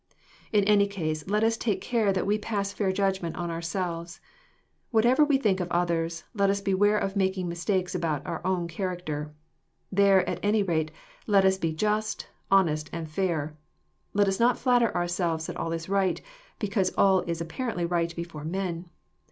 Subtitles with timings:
[0.09, 0.13] <^,
[0.51, 4.19] In any case let us take care that we pass fair judgment on ourselves.
[4.89, 9.31] Whatever je© think of others, let us beware of making mistakes about our own character.
[9.91, 10.89] There, at any rate,
[11.27, 13.55] let us be just,_honest, and fair.
[14.15, 16.19] Let us not flatter ourselves that all is right,
[16.57, 18.89] because all is apparently right before men.